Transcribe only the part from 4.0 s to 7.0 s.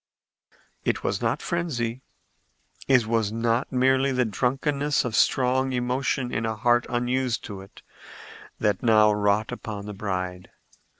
the drunkenness of strong emotion in a heart